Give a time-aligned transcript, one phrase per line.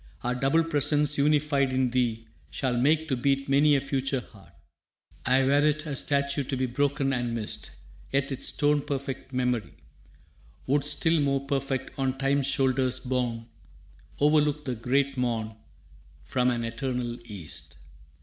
[0.23, 4.51] Our double presence unified in thee Shall make to beat many a future heart.
[5.27, 7.69] Ay, were't a statue to be broken and missed,
[8.11, 9.75] Yet its stone perfect memory
[10.65, 13.45] Would, still more perfect, on Time's shoulders borne,
[14.19, 15.53] Overlook the great Morn
[16.23, 17.77] From an eternal East.